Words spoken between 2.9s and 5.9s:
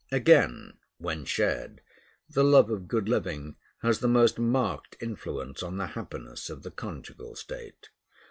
living has the most marked influence on the